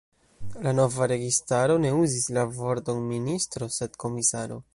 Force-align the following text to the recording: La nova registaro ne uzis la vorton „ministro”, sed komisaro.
La 0.67 0.71
nova 0.77 1.05
registaro 1.11 1.75
ne 1.83 1.91
uzis 1.99 2.25
la 2.39 2.47
vorton 2.57 3.05
„ministro”, 3.13 3.71
sed 3.79 4.03
komisaro. 4.07 4.61